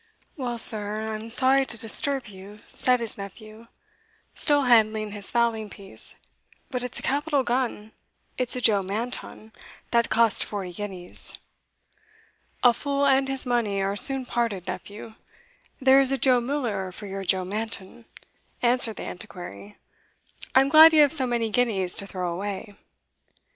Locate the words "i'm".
1.01-1.05, 1.25-1.29